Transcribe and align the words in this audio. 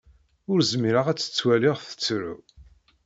Ur 0.51 0.59
zmireɣ 0.71 1.05
ad 1.07 1.17
tt-ttwaliɣ 1.17 1.77
tettru. 1.81 2.33